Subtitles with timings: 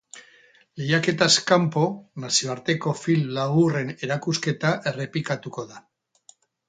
[0.79, 1.83] Lehiaketaz kanpo,
[2.23, 5.87] nazioarteko film laburren erakusketa errepikatuko da.